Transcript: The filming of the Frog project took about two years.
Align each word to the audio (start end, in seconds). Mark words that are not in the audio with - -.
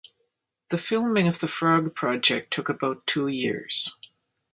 The 0.69 0.79
filming 0.79 1.27
of 1.27 1.39
the 1.41 1.47
Frog 1.47 1.93
project 1.93 2.51
took 2.51 2.69
about 2.69 3.05
two 3.05 3.27
years. 3.27 3.95